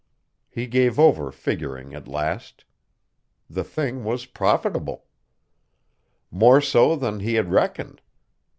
[0.49, 2.65] He gave over figuring at last.
[3.47, 5.05] The thing was profitable.
[6.31, 8.01] More so than he had reckoned.